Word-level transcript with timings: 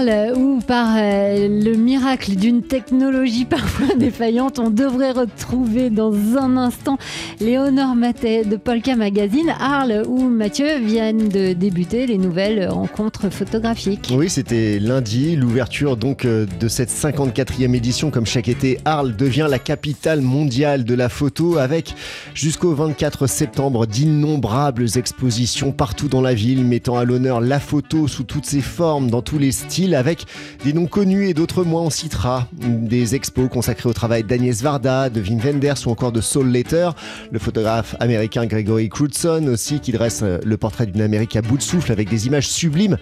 Arles, 0.00 0.32
où 0.36 0.60
par 0.60 0.96
euh, 0.96 1.48
le 1.48 1.74
miracle 1.74 2.34
d'une 2.34 2.62
technologie 2.62 3.44
parfois 3.44 3.94
défaillante, 3.98 4.58
on 4.58 4.70
devrait 4.70 5.12
retrouver 5.12 5.90
dans 5.90 6.12
un 6.38 6.56
instant 6.56 6.96
Léonore 7.40 7.94
Matet 7.94 8.44
de 8.44 8.56
Polka 8.56 8.96
Magazine. 8.96 9.52
Arles, 9.60 10.02
où 10.06 10.28
Mathieu 10.28 10.78
viennent 10.78 11.28
de 11.28 11.52
débuter 11.52 12.06
les 12.06 12.18
nouvelles 12.18 12.68
rencontres 12.68 13.30
photographiques. 13.30 14.10
Oui, 14.14 14.30
c'était 14.30 14.78
lundi, 14.78 15.36
l'ouverture 15.36 15.96
donc 15.96 16.24
euh, 16.24 16.46
de 16.60 16.68
cette 16.68 16.90
54e 16.90 17.74
édition. 17.74 18.10
Comme 18.10 18.26
chaque 18.26 18.48
été, 18.48 18.78
Arles 18.84 19.16
devient 19.16 19.48
la 19.50 19.58
capitale 19.58 20.20
mondiale 20.20 20.84
de 20.84 20.94
la 20.94 21.08
photo 21.08 21.58
avec 21.58 21.94
jusqu'au 22.34 22.74
24 22.74 23.26
septembre 23.26 23.86
d'innombrables 23.86 24.86
expositions 24.96 25.72
partout 25.72 26.08
dans 26.08 26.22
la 26.22 26.34
ville 26.34 26.64
mettant 26.64 26.96
à 26.96 27.04
l'honneur 27.04 27.40
la 27.40 27.60
photo 27.60 28.08
sous 28.08 28.24
toutes 28.24 28.46
ses 28.46 28.62
formes, 28.62 29.10
dans 29.10 29.22
tous 29.22 29.38
les 29.38 29.52
avec 29.94 30.26
des 30.64 30.72
noms 30.72 30.86
connus 30.86 31.28
et 31.28 31.34
d'autres 31.34 31.64
moins. 31.64 31.82
On 31.82 31.90
citera 31.90 32.48
des 32.52 33.14
expos 33.14 33.48
consacrés 33.48 33.88
au 33.88 33.92
travail 33.92 34.24
d'Agnès 34.24 34.62
Varda, 34.62 35.10
de 35.10 35.20
Wim 35.20 35.38
Wenders 35.38 35.86
ou 35.86 35.90
encore 35.90 36.12
de 36.12 36.20
Saul 36.20 36.48
Letter, 36.48 36.90
le 37.30 37.38
photographe 37.38 37.96
américain 38.00 38.46
Gregory 38.46 38.88
Crutzen 38.88 39.48
aussi 39.48 39.80
qui 39.80 39.92
dresse 39.92 40.20
euh, 40.22 40.38
le 40.44 40.56
portrait 40.56 40.86
d'une 40.86 41.00
Amérique 41.00 41.36
à 41.36 41.42
bout 41.42 41.56
de 41.56 41.62
souffle 41.62 41.92
avec 41.92 42.08
des 42.08 42.26
images 42.26 42.48
sublimes, 42.48 42.96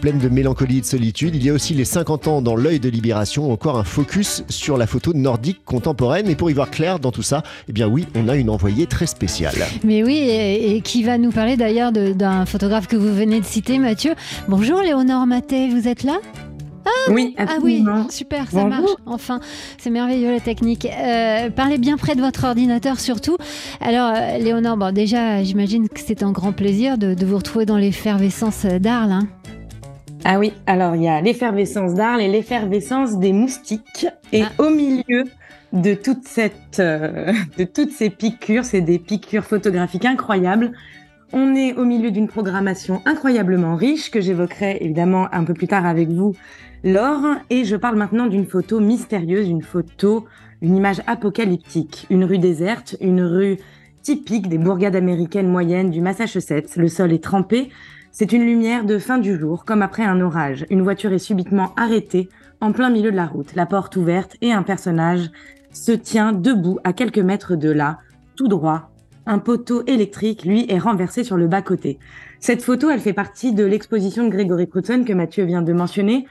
pleines 0.00 0.18
de 0.18 0.28
mélancolie 0.28 0.78
et 0.78 0.80
de 0.80 0.86
solitude. 0.86 1.34
Il 1.34 1.44
y 1.44 1.50
a 1.50 1.52
aussi 1.52 1.74
les 1.74 1.84
50 1.84 2.28
ans 2.28 2.42
dans 2.42 2.56
l'œil 2.56 2.80
de 2.80 2.88
libération, 2.88 3.52
encore 3.52 3.78
un 3.78 3.84
focus 3.84 4.44
sur 4.48 4.76
la 4.76 4.86
photo 4.86 5.12
nordique 5.14 5.64
contemporaine. 5.64 6.28
Et 6.28 6.34
pour 6.34 6.50
y 6.50 6.52
voir 6.52 6.70
clair 6.70 6.98
dans 6.98 7.12
tout 7.12 7.22
ça, 7.22 7.42
eh 7.68 7.72
bien 7.72 7.86
oui, 7.86 8.06
on 8.14 8.28
a 8.28 8.36
une 8.36 8.50
envoyée 8.50 8.86
très 8.86 9.06
spéciale. 9.06 9.54
Mais 9.84 10.02
oui, 10.02 10.18
et, 10.28 10.80
qui 10.82 11.02
va 11.02 11.18
nous 11.18 11.30
parler 11.30 11.56
d'ailleurs 11.56 11.92
d'un 11.92 12.46
photographe 12.46 12.86
que 12.86 12.96
vous 12.96 13.14
venez 13.14 13.40
de 13.40 13.46
citer, 13.46 13.78
Mathieu. 13.78 14.14
Bonjour 14.48 14.80
Léonore 14.80 15.26
Matet, 15.26 15.68
vous 15.68 15.88
êtes 15.88 16.02
là? 16.02 16.18
Ah, 16.84 17.10
oui, 17.10 17.34
ah 17.38 17.56
oui, 17.62 17.84
super, 18.08 18.50
ça 18.50 18.64
marche. 18.64 18.90
Enfin, 19.06 19.40
c'est 19.78 19.90
merveilleux 19.90 20.30
la 20.30 20.40
technique. 20.40 20.86
Euh, 20.86 21.50
parlez 21.50 21.78
bien 21.78 21.96
près 21.96 22.14
de 22.14 22.20
votre 22.20 22.44
ordinateur 22.44 23.00
surtout. 23.00 23.36
Alors, 23.80 24.12
euh, 24.14 24.38
Léonore, 24.38 24.76
bon, 24.76 24.94
déjà, 24.94 25.42
j'imagine 25.42 25.88
que 25.88 26.00
c'est 26.00 26.22
un 26.22 26.32
grand 26.32 26.52
plaisir 26.52 26.98
de, 26.98 27.16
vous 27.24 27.36
retrouver 27.36 27.66
dans 27.66 27.76
l'effervescence 27.76 28.64
d'Arles. 28.64 29.12
Hein. 29.12 29.28
Ah 30.24 30.38
oui, 30.38 30.52
alors 30.66 30.96
il 30.96 31.02
y 31.02 31.08
a 31.08 31.20
l'effervescence 31.20 31.94
d'Arles 31.94 32.20
et 32.20 32.28
l'effervescence 32.28 33.18
des 33.18 33.32
moustiques. 33.32 34.06
Et 34.32 34.42
ah. 34.42 34.62
au 34.62 34.70
milieu 34.70 35.24
de, 35.72 35.94
toute 35.94 36.24
cette, 36.24 36.78
euh, 36.78 37.32
de 37.58 37.64
toutes 37.64 37.92
ces 37.92 38.10
piqûres, 38.10 38.64
c'est 38.64 38.80
des 38.80 38.98
piqûres 38.98 39.44
photographiques 39.44 40.04
incroyables. 40.04 40.72
On 41.32 41.54
est 41.54 41.74
au 41.74 41.84
milieu 41.84 42.10
d'une 42.10 42.26
programmation 42.26 43.02
incroyablement 43.04 43.76
riche 43.76 44.10
que 44.10 44.20
j'évoquerai 44.20 44.78
évidemment 44.80 45.28
un 45.32 45.44
peu 45.44 45.54
plus 45.54 45.68
tard 45.68 45.86
avec 45.86 46.08
vous, 46.08 46.34
Laure. 46.82 47.36
Et 47.50 47.64
je 47.64 47.76
parle 47.76 47.96
maintenant 47.96 48.26
d'une 48.26 48.46
photo 48.46 48.80
mystérieuse, 48.80 49.48
une 49.48 49.62
photo, 49.62 50.26
une 50.60 50.76
image 50.76 51.02
apocalyptique. 51.06 52.06
Une 52.10 52.24
rue 52.24 52.38
déserte, 52.38 52.96
une 53.00 53.22
rue 53.22 53.58
typique 54.02 54.48
des 54.48 54.58
bourgades 54.58 54.96
américaines 54.96 55.48
moyennes 55.48 55.90
du 55.90 56.00
Massachusetts. 56.00 56.76
Le 56.76 56.88
sol 56.88 57.12
est 57.12 57.22
trempé. 57.22 57.70
C'est 58.10 58.32
une 58.32 58.44
lumière 58.44 58.84
de 58.84 58.98
fin 58.98 59.18
du 59.18 59.38
jour, 59.38 59.64
comme 59.64 59.82
après 59.82 60.04
un 60.04 60.20
orage. 60.20 60.66
Une 60.68 60.82
voiture 60.82 61.12
est 61.12 61.18
subitement 61.18 61.72
arrêtée 61.76 62.28
en 62.60 62.72
plein 62.72 62.90
milieu 62.90 63.10
de 63.10 63.16
la 63.16 63.26
route, 63.26 63.54
la 63.54 63.66
porte 63.66 63.96
ouverte 63.96 64.36
et 64.42 64.52
un 64.52 64.62
personnage 64.62 65.30
se 65.72 65.92
tient 65.92 66.32
debout 66.32 66.78
à 66.84 66.92
quelques 66.92 67.18
mètres 67.18 67.56
de 67.56 67.70
là, 67.70 68.00
tout 68.36 68.48
droit, 68.48 68.89
un 69.30 69.38
poteau 69.38 69.84
électrique, 69.86 70.44
lui, 70.44 70.66
est 70.68 70.78
renversé 70.78 71.22
sur 71.22 71.36
le 71.36 71.46
bas-côté. 71.46 72.00
Cette 72.40 72.62
photo, 72.62 72.90
elle 72.90 72.98
fait 72.98 73.12
partie 73.12 73.54
de 73.54 73.64
l'exposition 73.64 74.24
de 74.24 74.30
Gregory 74.30 74.68
Crutzen 74.68 75.04
que 75.04 75.12
Mathieu 75.12 75.44
vient 75.44 75.62
de 75.62 75.72
mentionner, 75.72 76.26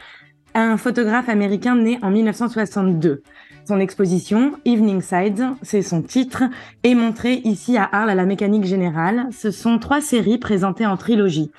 un 0.53 0.75
photographe 0.75 1.29
américain 1.29 1.75
né 1.75 1.97
en 2.01 2.11
1962. 2.11 3.23
Son 3.65 3.79
exposition, 3.79 4.53
Evening 4.65 5.01
Side, 5.01 5.45
c'est 5.61 5.81
son 5.81 6.01
titre, 6.01 6.43
est 6.83 6.95
montrée 6.95 7.35
ici 7.45 7.77
à 7.77 7.87
Arles 7.89 8.09
à 8.09 8.15
la 8.15 8.25
Mécanique 8.25 8.65
Générale. 8.65 9.27
Ce 9.31 9.49
sont 9.49 9.79
trois 9.79 10.01
séries 10.01 10.37
présentées 10.37 10.85
en 10.85 10.97
trilogie. 10.97 11.51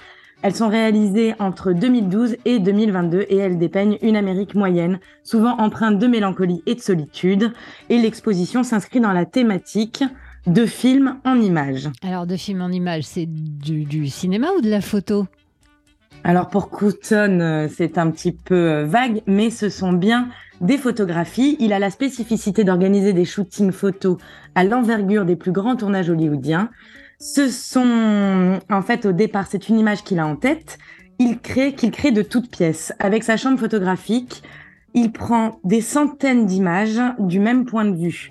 Elles 0.43 0.55
sont 0.55 0.69
réalisées 0.69 1.35
entre 1.39 1.73
2012 1.73 2.37
et 2.45 2.59
2022 2.59 3.27
et 3.29 3.37
elles 3.37 3.59
dépeignent 3.59 3.99
une 4.03 4.17
Amérique 4.17 4.55
moyenne, 4.55 4.99
souvent 5.23 5.57
empreinte 5.59 5.99
de 5.99 6.07
mélancolie 6.07 6.63
et 6.67 6.75
de 6.75 6.81
solitude. 6.81 7.53
Et 7.89 7.99
l'exposition 7.99 8.63
s'inscrit 8.63 9.01
dans 9.01 9.13
la 9.13 9.25
thématique 9.25 10.03
de 10.47 10.67
films 10.67 11.17
en 11.25 11.41
images. 11.41 11.89
Alors, 12.03 12.27
de 12.27 12.37
films 12.37 12.63
en 12.63 12.71
images, 12.71 13.05
c'est 13.05 13.27
du, 13.27 14.09
cinéma 14.09 14.49
ou 14.57 14.61
de 14.61 14.71
la 14.71 14.81
photo? 14.81 15.27
Alors, 16.25 16.49
pour 16.49 16.71
Couton, 16.71 17.41
euh, 17.41 17.69
c'est 17.75 17.99
un 17.99 18.11
petit 18.11 18.33
peu 18.33 18.55
euh, 18.55 18.85
vague, 18.85 19.23
mais 19.27 19.51
ce 19.51 19.69
sont 19.69 19.93
bien 19.93 20.29
des 20.61 20.77
photographies. 20.77 21.57
Il 21.61 21.73
a 21.73 21.79
la 21.79 21.91
spécificité 21.91 22.65
d'organiser 22.65 23.13
des 23.13 23.25
shootings 23.25 23.73
photos 23.73 24.19
à 24.55 24.65
l'envergure 24.65 25.25
des 25.25 25.37
plus 25.37 25.53
grands 25.53 25.77
tournages 25.77 26.11
hollywoodiens. 26.11 26.71
Ce 27.19 27.49
sont, 27.49 28.59
en 28.71 28.83
fait, 28.83 29.07
au 29.07 29.13
départ, 29.13 29.47
c'est 29.47 29.69
une 29.69 29.79
image 29.79 30.05
qu'il 30.05 30.19
a 30.19 30.27
en 30.27 30.37
tête. 30.37 30.79
Il 31.19 31.39
crée, 31.39 31.75
qu'il 31.75 31.91
crée 31.91 32.13
de 32.13 32.23
toutes 32.23 32.51
pièces. 32.51 32.93
Avec 32.99 33.25
sa 33.25 33.37
chambre 33.37 33.59
photographique, 33.59 34.43
il 34.95 35.13
prend 35.13 35.61
des 35.65 35.81
centaines 35.81 36.47
d'images 36.47 37.01
du 37.19 37.39
même 37.39 37.65
point 37.65 37.85
de 37.85 37.97
vue. 37.97 38.31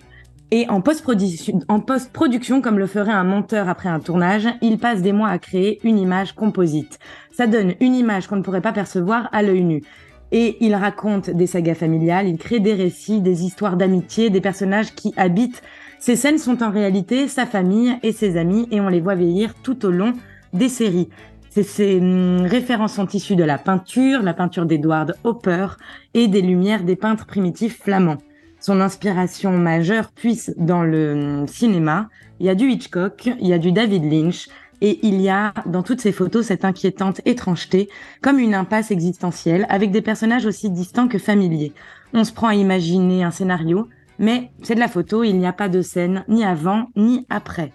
Et 0.51 0.65
en 0.69 0.81
post-production, 0.81 2.61
comme 2.61 2.79
le 2.79 2.87
ferait 2.87 3.11
un 3.11 3.23
monteur 3.23 3.69
après 3.69 3.89
un 3.89 3.99
tournage, 3.99 4.47
il 4.61 4.79
passe 4.79 5.03
des 5.03 5.11
mois 5.11 5.29
à 5.29 5.37
créer 5.37 5.79
une 5.83 5.99
image 5.99 6.33
composite. 6.33 6.97
Ça 7.31 7.45
donne 7.45 7.75
une 7.79 7.93
image 7.93 8.25
qu'on 8.25 8.37
ne 8.37 8.41
pourrait 8.41 8.61
pas 8.61 8.71
percevoir 8.71 9.29
à 9.31 9.43
l'œil 9.43 9.63
nu. 9.63 9.83
Et 10.31 10.57
il 10.59 10.73
raconte 10.73 11.29
des 11.29 11.45
sagas 11.45 11.75
familiales, 11.75 12.27
il 12.27 12.37
crée 12.37 12.59
des 12.59 12.73
récits, 12.73 13.21
des 13.21 13.43
histoires 13.43 13.77
d'amitié, 13.77 14.31
des 14.31 14.41
personnages 14.41 14.95
qui 14.95 15.13
habitent. 15.17 15.61
Ces 15.99 16.15
scènes 16.15 16.39
sont 16.39 16.63
en 16.63 16.71
réalité 16.71 17.27
sa 17.27 17.45
famille 17.45 17.97
et 18.01 18.11
ses 18.11 18.37
amis 18.37 18.67
et 18.71 18.81
on 18.81 18.89
les 18.89 19.01
voit 19.01 19.15
vieillir 19.15 19.53
tout 19.53 19.85
au 19.85 19.91
long 19.91 20.13
des 20.53 20.69
séries. 20.69 21.09
Ces 21.51 21.99
hum, 21.99 22.41
références 22.41 22.93
sont 22.93 23.07
issues 23.07 23.35
de 23.35 23.43
la 23.43 23.57
peinture, 23.57 24.23
la 24.23 24.33
peinture 24.33 24.65
d'Edward 24.65 25.15
Hopper 25.23 25.67
et 26.13 26.27
des 26.27 26.41
lumières 26.41 26.83
des 26.83 26.95
peintres 26.95 27.25
primitifs 27.25 27.81
flamands 27.81 28.17
son 28.59 28.81
inspiration 28.81 29.51
majeure 29.51 30.11
puisse 30.11 30.53
dans 30.57 30.83
le 30.83 31.45
cinéma. 31.47 32.09
Il 32.39 32.45
y 32.45 32.49
a 32.49 32.55
du 32.55 32.69
Hitchcock, 32.69 33.29
il 33.39 33.47
y 33.47 33.53
a 33.53 33.57
du 33.57 33.71
David 33.71 34.03
Lynch, 34.03 34.47
et 34.81 34.99
il 35.05 35.19
y 35.21 35.29
a 35.29 35.53
dans 35.65 35.83
toutes 35.83 36.01
ces 36.01 36.11
photos 36.11 36.45
cette 36.45 36.65
inquiétante 36.65 37.21
étrangeté, 37.25 37.89
comme 38.21 38.39
une 38.39 38.53
impasse 38.53 38.91
existentielle, 38.91 39.65
avec 39.69 39.91
des 39.91 40.01
personnages 40.01 40.45
aussi 40.45 40.69
distants 40.69 41.07
que 41.07 41.17
familiers. 41.17 41.73
On 42.13 42.23
se 42.23 42.31
prend 42.31 42.47
à 42.47 42.55
imaginer 42.55 43.23
un 43.23 43.31
scénario, 43.31 43.89
mais 44.19 44.51
c'est 44.63 44.75
de 44.75 44.79
la 44.79 44.87
photo, 44.87 45.23
il 45.23 45.37
n'y 45.37 45.47
a 45.47 45.53
pas 45.53 45.69
de 45.69 45.81
scène, 45.81 46.23
ni 46.27 46.43
avant, 46.43 46.87
ni 46.95 47.25
après. 47.29 47.71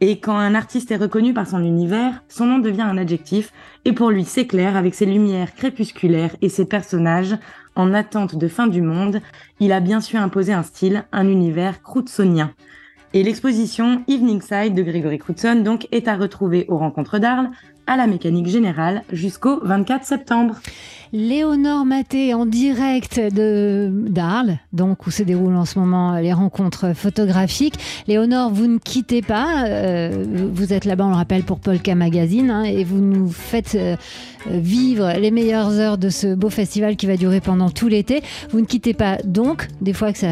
Et 0.00 0.20
quand 0.20 0.36
un 0.36 0.54
artiste 0.54 0.90
est 0.90 0.96
reconnu 0.96 1.32
par 1.32 1.46
son 1.46 1.62
univers, 1.62 2.22
son 2.28 2.46
nom 2.46 2.58
devient 2.58 2.82
un 2.82 2.98
adjectif, 2.98 3.52
et 3.84 3.92
pour 3.92 4.10
lui 4.10 4.24
c'est 4.24 4.46
clair, 4.46 4.76
avec 4.76 4.94
ses 4.94 5.06
lumières 5.06 5.54
crépusculaires 5.54 6.36
et 6.42 6.48
ses 6.48 6.66
personnages 6.66 7.36
en 7.76 7.94
attente 7.94 8.34
de 8.36 8.48
fin 8.48 8.66
du 8.66 8.82
monde, 8.82 9.20
il 9.60 9.72
a 9.72 9.80
bien 9.80 10.00
su 10.00 10.16
imposer 10.16 10.52
un 10.52 10.62
style, 10.62 11.04
un 11.12 11.28
univers 11.28 11.82
croutsonien. 11.82 12.54
Et 13.16 13.22
l'exposition 13.22 14.02
Evening 14.08 14.42
Side 14.42 14.74
de 14.74 14.82
Grégory 14.82 15.16
Crutzen 15.16 15.62
donc 15.62 15.88
est 15.90 16.06
à 16.06 16.16
retrouver 16.16 16.66
aux 16.68 16.76
rencontres 16.76 17.18
d'Arles, 17.18 17.48
à 17.86 17.96
la 17.96 18.06
mécanique 18.06 18.46
générale 18.46 19.04
jusqu'au 19.10 19.58
24 19.64 20.04
septembre. 20.04 20.56
Léonore 21.12 21.84
Maté 21.84 22.34
en 22.34 22.46
direct 22.46 23.18
de 23.18 23.90
d'Arles, 24.08 24.58
donc 24.72 25.06
où 25.06 25.10
se 25.10 25.22
déroulent 25.22 25.56
en 25.56 25.64
ce 25.64 25.78
moment 25.78 26.18
les 26.18 26.32
rencontres 26.32 26.94
photographiques. 26.94 27.78
Léonore, 28.08 28.50
vous 28.50 28.66
ne 28.66 28.78
quittez 28.78 29.22
pas, 29.22 29.66
euh, 29.66 30.24
vous 30.52 30.72
êtes 30.72 30.84
là-bas, 30.84 31.06
on 31.06 31.10
le 31.10 31.16
rappelle, 31.16 31.44
pour 31.44 31.60
Polka 31.60 31.94
Magazine, 31.94 32.50
hein, 32.50 32.64
et 32.64 32.82
vous 32.84 33.00
nous 33.00 33.30
faites 33.30 33.76
euh, 33.76 33.96
vivre 34.46 35.12
les 35.18 35.30
meilleures 35.30 35.78
heures 35.78 35.98
de 35.98 36.10
ce 36.10 36.34
beau 36.34 36.50
festival 36.50 36.96
qui 36.96 37.06
va 37.06 37.16
durer 37.16 37.40
pendant 37.40 37.70
tout 37.70 37.88
l'été. 37.88 38.22
Vous 38.50 38.60
ne 38.60 38.66
quittez 38.66 38.92
pas 38.92 39.18
donc, 39.24 39.68
des 39.80 39.92
fois 39.92 40.12
que 40.12 40.18
ça, 40.18 40.26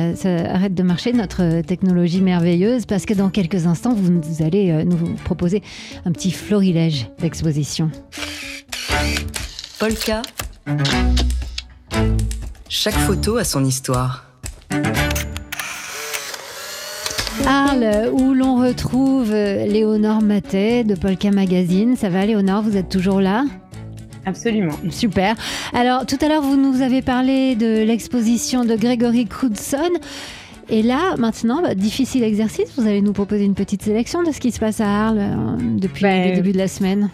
arrête 0.49 0.75
de 0.75 0.83
marcher, 0.83 1.13
notre 1.13 1.63
technologie 1.63 2.21
merveilleuse, 2.21 2.74
parce 2.89 3.07
que 3.07 3.15
dans 3.15 3.31
quelques 3.31 3.67
instants, 3.67 3.95
vous, 3.95 4.21
vous 4.21 4.43
allez 4.43 4.71
euh, 4.71 4.85
nous 4.85 5.15
proposer 5.25 5.63
un 6.05 6.13
petit 6.13 6.31
florilège 6.31 7.09
d'exposition. 7.21 7.91
Polka 9.79 10.23
chaque 12.69 12.95
photo 12.95 13.37
a 13.37 13.45
son 13.45 13.65
histoire. 13.65 14.27
Arles, 17.47 18.11
où 18.13 18.35
l'on 18.35 18.57
retrouve 18.57 19.31
Léonore 19.31 20.23
Matet 20.23 20.85
de 20.85 20.95
Polka 20.95 21.31
Magazine. 21.31 21.97
Ça 21.97 22.09
va 22.09 22.27
Léonore, 22.27 22.63
vous 22.63 22.77
êtes 22.77 22.89
toujours 22.89 23.21
là? 23.21 23.45
Absolument. 24.27 24.75
Super. 24.91 25.37
Alors 25.73 26.05
tout 26.05 26.19
à 26.21 26.29
l'heure, 26.29 26.43
vous 26.43 26.57
nous 26.57 26.83
avez 26.83 27.01
parlé 27.01 27.55
de 27.57 27.85
l'exposition 27.85 28.65
de 28.65 28.75
Grégory 28.75 29.27
Crudson. 29.27 29.91
Et 30.69 30.83
là, 30.83 31.15
maintenant, 31.19 31.63
bah, 31.63 31.75
difficile 31.75 32.23
exercice, 32.25 32.73
vous 32.79 32.87
allez 32.87 33.03
nous 33.03 33.13
proposer 33.13 33.45
une 33.45 33.55
petite 33.55 33.83
sélection 33.83 34.23
de 34.23 34.33
ce 34.33 34.41
qui 34.41 34.51
se 34.51 34.61
passe 34.61 34.81
à 34.81 34.87
Arles 34.89 35.19
euh, 35.19 35.57
depuis 35.79 36.03
Ben, 36.03 36.31
le 36.31 36.37
début 36.37 36.53
de 36.53 36.59
la 36.59 36.69
semaine. 36.69 37.11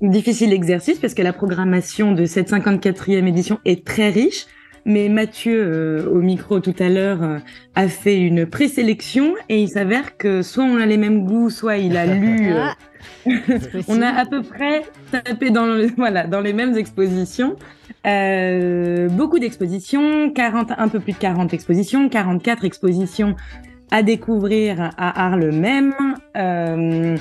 Difficile 0.00 0.52
exercice 0.52 0.98
parce 0.98 1.14
que 1.14 1.22
la 1.22 1.32
programmation 1.32 2.12
de 2.12 2.26
cette 2.26 2.50
54e 2.50 3.26
édition 3.26 3.58
est 3.64 3.86
très 3.86 4.10
riche. 4.10 4.46
Mais 4.86 5.08
Mathieu, 5.08 5.62
euh, 5.64 6.10
au 6.10 6.20
micro 6.20 6.60
tout 6.60 6.74
à 6.78 6.90
l'heure, 6.90 7.22
euh, 7.22 7.38
a 7.74 7.88
fait 7.88 8.18
une 8.20 8.44
présélection 8.44 9.34
et 9.48 9.62
il 9.62 9.68
s'avère 9.68 10.18
que 10.18 10.42
soit 10.42 10.64
on 10.64 10.76
a 10.76 10.84
les 10.84 10.98
mêmes 10.98 11.24
goûts, 11.24 11.48
soit 11.48 11.78
il 11.78 11.96
a 11.96 12.04
lu. 12.14 12.50
Ah, 12.52 12.74
on 13.88 14.02
a 14.02 14.08
à 14.08 14.26
peu 14.26 14.42
près 14.42 14.82
tapé 15.10 15.50
dans, 15.50 15.64
le- 15.66 15.86
voilà, 15.96 16.26
dans 16.26 16.40
les 16.40 16.52
mêmes 16.52 16.76
expositions. 16.76 17.56
Euh, 18.06 19.08
beaucoup 19.08 19.38
d'expositions, 19.38 20.30
40, 20.30 20.72
un 20.76 20.88
peu 20.88 21.00
plus 21.00 21.12
de 21.12 21.18
40 21.18 21.54
expositions, 21.54 22.08
44 22.08 22.64
expositions 22.64 23.34
à 23.90 24.02
découvrir 24.02 24.90
à 24.96 25.26
Arles 25.26 25.52
même. 25.52 25.94
Euh, 26.36 27.16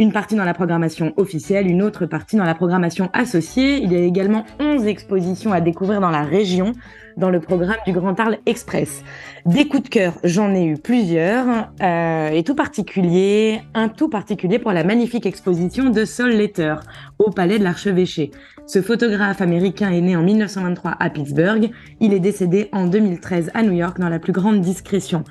une 0.00 0.12
partie 0.12 0.34
dans 0.34 0.46
la 0.46 0.54
programmation 0.54 1.12
officielle, 1.18 1.66
une 1.66 1.82
autre 1.82 2.06
partie 2.06 2.36
dans 2.36 2.44
la 2.44 2.54
programmation 2.54 3.10
associée. 3.12 3.82
Il 3.82 3.92
y 3.92 3.96
a 3.96 4.00
également 4.00 4.46
11 4.58 4.86
expositions 4.86 5.52
à 5.52 5.60
découvrir 5.60 6.00
dans 6.00 6.08
la 6.08 6.22
région, 6.22 6.72
dans 7.18 7.28
le 7.28 7.38
programme 7.38 7.76
du 7.86 7.92
Grand 7.92 8.18
Arles 8.18 8.38
Express. 8.46 9.04
Des 9.44 9.68
coups 9.68 9.82
de 9.82 9.88
cœur, 9.90 10.14
j'en 10.24 10.54
ai 10.54 10.64
eu 10.64 10.78
plusieurs, 10.78 11.70
euh, 11.82 12.30
et 12.30 12.42
tout 12.44 12.54
particulier, 12.54 13.60
un 13.74 13.90
tout 13.90 14.08
particulier 14.08 14.58
pour 14.58 14.72
la 14.72 14.84
magnifique 14.84 15.26
exposition 15.26 15.90
de 15.90 16.06
Sol 16.06 16.30
Letter 16.30 16.76
au 17.18 17.30
Palais 17.30 17.58
de 17.58 17.64
l'Archevêché. 17.64 18.30
Ce 18.64 18.80
photographe 18.80 19.42
américain 19.42 19.90
est 19.90 20.00
né 20.00 20.16
en 20.16 20.22
1923 20.22 20.96
à 20.98 21.10
Pittsburgh. 21.10 21.70
Il 22.00 22.14
est 22.14 22.20
décédé 22.20 22.70
en 22.72 22.86
2013 22.86 23.50
à 23.52 23.62
New 23.62 23.72
York 23.72 24.00
dans 24.00 24.08
la 24.08 24.18
plus 24.18 24.32
grande 24.32 24.62
discrétion. 24.62 25.24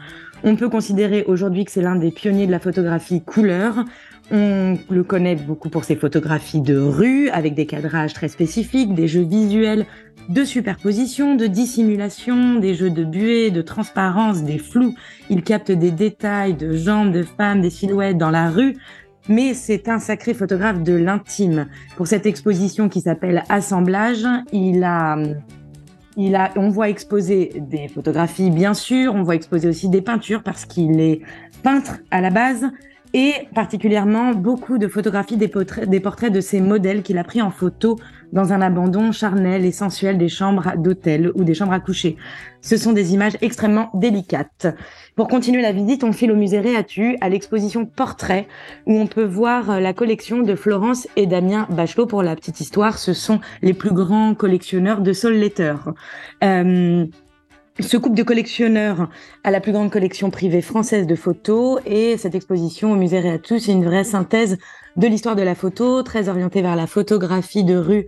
On 0.43 0.55
peut 0.55 0.69
considérer 0.69 1.25
aujourd'hui 1.27 1.65
que 1.65 1.71
c'est 1.71 1.81
l'un 1.81 1.95
des 1.95 2.11
pionniers 2.11 2.47
de 2.47 2.51
la 2.51 2.59
photographie 2.59 3.21
couleur. 3.21 3.83
On 4.31 4.77
le 4.89 5.03
connaît 5.03 5.35
beaucoup 5.35 5.69
pour 5.69 5.83
ses 5.83 5.95
photographies 5.95 6.61
de 6.61 6.77
rue, 6.77 7.29
avec 7.29 7.55
des 7.55 7.65
cadrages 7.65 8.13
très 8.13 8.27
spécifiques, 8.27 8.93
des 8.93 9.07
jeux 9.07 9.23
visuels 9.23 9.85
de 10.29 10.43
superposition, 10.43 11.35
de 11.35 11.47
dissimulation, 11.47 12.59
des 12.59 12.75
jeux 12.75 12.91
de 12.91 13.03
buée, 13.03 13.49
de 13.49 13.63
transparence, 13.63 14.43
des 14.43 14.59
flous. 14.59 14.93
Il 15.31 15.41
capte 15.41 15.71
des 15.71 15.89
détails 15.89 16.53
de 16.53 16.73
jambes 16.75 17.11
de 17.11 17.23
femmes, 17.23 17.61
des 17.61 17.71
silhouettes 17.71 18.19
dans 18.19 18.29
la 18.29 18.51
rue. 18.51 18.77
Mais 19.27 19.55
c'est 19.55 19.89
un 19.89 19.97
sacré 19.97 20.35
photographe 20.35 20.83
de 20.83 20.93
l'intime. 20.93 21.67
Pour 21.97 22.05
cette 22.05 22.27
exposition 22.27 22.89
qui 22.89 23.01
s'appelle 23.01 23.43
Assemblage, 23.49 24.25
il 24.53 24.83
a, 24.83 25.17
il 26.15 26.35
a, 26.35 26.51
on 26.55 26.69
voit 26.69 26.89
exposer 26.89 27.53
des 27.59 27.87
photographies, 27.87 28.51
bien 28.51 28.75
sûr, 28.75 29.15
on 29.15 29.23
voit 29.23 29.35
exposer 29.35 29.67
aussi 29.67 29.89
des 29.89 30.01
peintures 30.01 30.43
parce 30.43 30.65
qu'il 30.65 30.99
est 30.99 31.21
peintre 31.63 31.97
à 32.11 32.21
la 32.21 32.29
base 32.29 32.69
et 33.13 33.33
particulièrement 33.55 34.33
beaucoup 34.33 34.77
de 34.77 34.87
photographies 34.87 35.37
des 35.37 35.47
portraits, 35.47 36.31
de 36.31 36.41
ses 36.41 36.61
modèles 36.61 37.01
qu'il 37.01 37.17
a 37.17 37.23
pris 37.23 37.41
en 37.41 37.51
photo 37.51 37.97
dans 38.31 38.53
un 38.53 38.61
abandon 38.61 39.11
charnel 39.11 39.65
et 39.65 39.71
sensuel 39.71 40.17
des 40.17 40.29
chambres 40.29 40.73
d'hôtel 40.77 41.31
ou 41.33 41.43
des 41.43 41.55
chambres 41.55 41.73
à 41.73 41.79
coucher. 41.79 42.15
Ce 42.61 42.77
sont 42.77 42.93
des 42.93 43.13
images 43.13 43.37
extrêmement 43.41 43.89
délicates. 43.95 44.67
Pour 45.15 45.27
continuer 45.27 45.61
la 45.61 45.71
visite, 45.71 46.03
on 46.03 46.11
file 46.11 46.31
au 46.31 46.35
musée 46.35 46.59
Réatu 46.59 47.17
à 47.21 47.29
l'exposition 47.29 47.85
Portrait 47.85 48.47
où 48.85 48.93
on 48.93 49.07
peut 49.07 49.23
voir 49.23 49.71
euh, 49.71 49.79
la 49.79 49.93
collection 49.93 50.39
de 50.39 50.55
Florence 50.55 51.07
et 51.15 51.25
Damien 51.25 51.67
Bachelot. 51.71 52.05
Pour 52.05 52.21
la 52.21 52.35
petite 52.35 52.59
histoire, 52.59 52.99
ce 52.99 53.13
sont 53.13 53.39
les 53.61 53.73
plus 53.73 53.93
grands 53.93 54.35
collectionneurs 54.35 55.01
de 55.01 55.13
Sol 55.13 55.33
Letter. 55.33 55.75
Euh, 56.43 57.05
ce 57.79 57.97
couple 57.97 58.15
de 58.15 58.23
collectionneurs 58.23 59.09
a 59.43 59.51
la 59.51 59.61
plus 59.61 59.71
grande 59.71 59.91
collection 59.91 60.29
privée 60.29 60.61
française 60.61 61.07
de 61.07 61.15
photos 61.15 61.79
et 61.85 62.17
cette 62.17 62.35
exposition 62.35 62.91
au 62.91 62.95
musée 62.95 63.19
Réatu, 63.19 63.59
c'est 63.59 63.71
une 63.71 63.85
vraie 63.85 64.03
synthèse 64.03 64.57
de 64.97 65.07
l'histoire 65.07 65.35
de 65.35 65.43
la 65.43 65.55
photo, 65.55 66.03
très 66.03 66.27
orientée 66.27 66.61
vers 66.61 66.75
la 66.75 66.87
photographie 66.87 67.63
de 67.63 67.77
rue 67.77 68.05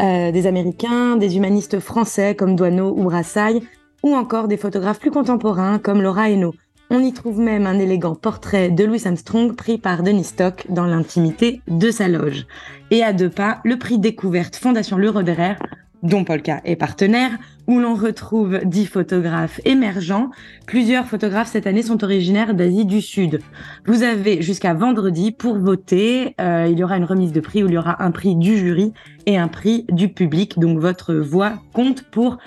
euh, 0.00 0.32
des 0.32 0.46
Américains, 0.46 1.16
des 1.16 1.36
humanistes 1.36 1.78
français 1.78 2.34
comme 2.34 2.56
Doisneau 2.56 2.92
ou 2.96 3.04
Brassailles, 3.04 3.62
ou 4.02 4.14
encore 4.14 4.48
des 4.48 4.56
photographes 4.56 4.98
plus 4.98 5.12
contemporains 5.12 5.78
comme 5.78 6.02
Laura 6.02 6.30
Hainaut. 6.30 6.54
On 6.90 7.00
y 7.00 7.12
trouve 7.12 7.38
même 7.38 7.66
un 7.66 7.78
élégant 7.78 8.14
portrait 8.14 8.70
de 8.70 8.84
Louis 8.84 9.02
Armstrong 9.06 9.54
pris 9.54 9.78
par 9.78 10.02
Denis 10.02 10.24
Stock 10.24 10.66
dans 10.68 10.86
l'intimité 10.86 11.60
de 11.68 11.90
sa 11.90 12.08
loge. 12.08 12.46
Et 12.90 13.02
à 13.02 13.12
deux 13.12 13.30
pas, 13.30 13.60
le 13.64 13.78
prix 13.78 13.98
découverte 13.98 14.56
Fondation 14.56 14.98
Le 14.98 15.08
Roderer, 15.08 15.54
dont 16.04 16.22
Polka 16.22 16.60
est 16.64 16.76
partenaire, 16.76 17.32
où 17.66 17.80
l'on 17.80 17.94
retrouve 17.94 18.60
dix 18.64 18.86
photographes 18.86 19.60
émergents. 19.64 20.30
Plusieurs 20.66 21.06
photographes 21.06 21.50
cette 21.50 21.66
année 21.66 21.82
sont 21.82 22.04
originaires 22.04 22.54
d'Asie 22.54 22.84
du 22.84 23.00
Sud. 23.00 23.40
Vous 23.86 24.02
avez 24.02 24.42
jusqu'à 24.42 24.74
vendredi 24.74 25.32
pour 25.32 25.58
voter. 25.58 26.34
Euh, 26.40 26.68
il 26.70 26.78
y 26.78 26.84
aura 26.84 26.98
une 26.98 27.04
remise 27.04 27.32
de 27.32 27.40
prix 27.40 27.64
où 27.64 27.68
il 27.68 27.74
y 27.74 27.78
aura 27.78 28.02
un 28.04 28.10
prix 28.10 28.36
du 28.36 28.56
jury 28.56 28.92
et 29.26 29.38
un 29.38 29.48
prix 29.48 29.86
du 29.90 30.08
public. 30.08 30.58
Donc 30.58 30.78
votre 30.78 31.14
voix 31.14 31.54
compte 31.72 32.02
pour 32.02 32.38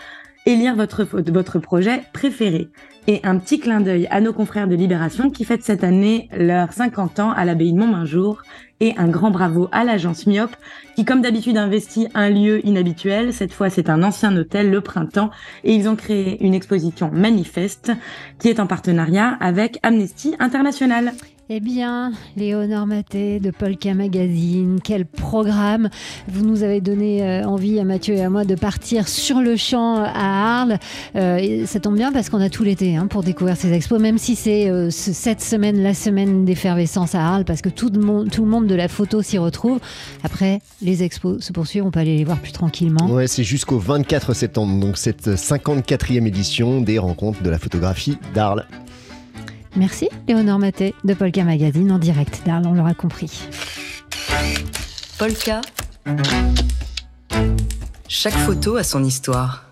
élire 0.48 0.76
votre, 0.76 1.04
votre 1.04 1.60
projet 1.60 2.02
préféré. 2.14 2.70
Et 3.10 3.22
un 3.24 3.38
petit 3.38 3.60
clin 3.60 3.80
d'œil 3.80 4.08
à 4.10 4.20
nos 4.20 4.34
confrères 4.34 4.68
de 4.68 4.76
Libération 4.76 5.30
qui 5.30 5.46
fêtent 5.46 5.64
cette 5.64 5.84
année 5.84 6.30
leurs 6.36 6.74
50 6.74 7.20
ans 7.20 7.32
à 7.32 7.46
l'abbaye 7.46 7.72
de 7.72 7.78
Montmajour 7.78 8.42
et 8.80 8.94
un 8.98 9.08
grand 9.08 9.32
bravo 9.32 9.70
à 9.72 9.84
l'agence 9.84 10.28
Myope 10.28 10.56
qui 10.96 11.06
comme 11.06 11.22
d'habitude 11.22 11.58
investit 11.58 12.08
un 12.16 12.30
lieu 12.30 12.66
inhabituel. 12.66 13.34
Cette 13.34 13.54
fois 13.54 13.70
c'est 13.70 13.90
un 13.90 14.04
ancien 14.04 14.36
hôtel, 14.36 14.72
le 14.72 14.82
Printemps, 14.82 15.32
et 15.64 15.74
ils 15.74 15.88
ont 15.88 15.96
créé 15.96 16.44
une 16.44 16.54
exposition 16.54 17.10
manifeste 17.14 17.92
qui 18.40 18.50
est 18.50 18.60
en 18.60 18.68
partenariat 18.68 19.38
avec 19.40 19.80
Amnesty 19.84 20.36
International. 20.40 21.14
Eh 21.50 21.62
bien, 21.62 22.12
Léonore 22.36 22.86
Maté 22.88 23.40
de 23.40 23.52
Polka 23.52 23.94
Magazine, 23.94 24.80
quel 24.84 25.06
programme 25.06 25.88
Vous 26.28 26.46
nous 26.46 26.62
avez 26.62 26.82
donné 26.82 27.24
euh, 27.24 27.46
envie 27.48 27.80
à 27.80 27.86
Mathieu 27.86 28.16
et 28.16 28.22
à 28.22 28.30
moi 28.30 28.44
de 28.44 28.54
partir 28.56 29.08
sur 29.08 29.40
le 29.40 29.56
champ 29.56 30.04
à 30.04 30.60
Arles. 30.60 30.78
Euh, 31.16 31.66
ça 31.66 31.80
tombe 31.80 31.96
bien 31.96 32.12
parce 32.12 32.30
qu'on 32.30 32.42
a 32.42 32.50
tout 32.50 32.64
l'été 32.66 32.98
hein, 32.98 33.08
pour 33.08 33.24
découvrir 33.24 33.56
ces 33.56 33.72
expos, 33.72 33.98
même 33.98 34.18
si 34.18 34.36
c'est 34.36 34.70
euh, 34.70 34.90
ce- 34.90 35.14
cette 35.14 35.40
semaine, 35.40 35.82
la 35.82 35.94
semaine 35.94 36.44
d'effervescence 36.44 37.16
à 37.16 37.22
Arles, 37.26 37.46
parce 37.46 37.62
que 37.62 37.70
tout 37.70 37.92
le 37.94 38.02
monde, 38.02 38.30
tout 38.30 38.44
le 38.44 38.50
monde 38.52 38.68
de 38.68 38.76
la 38.76 38.90
photo 38.90 39.22
s'y 39.22 39.38
retrouve. 39.38 39.80
Après, 40.26 40.60
les 40.82 41.02
expos 41.04 41.42
se 41.42 41.54
poursuivent, 41.54 41.86
on 41.86 41.92
peut 41.92 42.02
aller 42.02 42.18
les 42.18 42.26
voir 42.26 42.40
plus 42.42 42.52
tranquillement. 42.52 43.10
Ouais, 43.10 43.28
c'est 43.28 43.46
jusqu'au 43.46 43.78
24 43.80 44.34
septembre, 44.34 44.78
donc 44.82 44.98
cette 44.98 45.30
54e 45.30 46.26
édition 46.28 46.82
des 46.82 47.00
rencontres 47.00 47.42
de 47.42 47.50
la 47.50 47.58
photographie 47.58 48.18
d'Arles. 48.36 48.66
Merci 49.78 50.10
Léonore 50.28 50.58
Maté 50.58 50.96
de 51.04 51.14
Polka 51.14 51.44
Magazine 51.44 51.92
en 51.92 52.00
direct 52.00 52.42
d'Arles, 52.48 52.66
on 52.66 52.74
l'aura 52.74 52.96
compris. 52.96 53.48
Polka. 55.20 55.62
Chaque 58.08 58.34
photo 58.34 58.78
a 58.78 58.84
son 58.84 59.04
histoire. 59.04 59.66